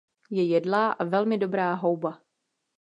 [0.31, 2.21] Je jedlá a velmi dobrá houba.